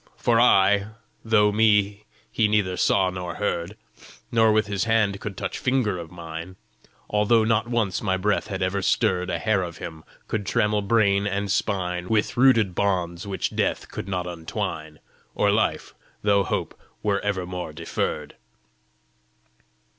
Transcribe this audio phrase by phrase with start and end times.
[0.17, 0.87] "For I,
[1.23, 3.77] though me he neither saw nor heard,
[4.31, 6.55] Nor with his hand could touch finger of mine,
[7.07, 11.27] Although not once my breath had ever stirred A hair of him, could trammel brain
[11.27, 14.97] and spine With rooted bonds which Death could not untwine
[15.35, 15.93] Or life,
[16.23, 18.33] though hope were evermore deferred."